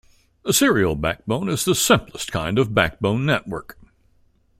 A 0.45 0.51
serial 0.51 0.95
backbone 0.95 1.47
is 1.47 1.63
the 1.63 1.75
simplest 1.75 2.31
kind 2.31 2.57
of 2.57 2.73
backbone 2.73 3.23
network. 3.23 3.77